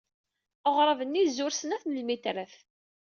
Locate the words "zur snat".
1.35-1.83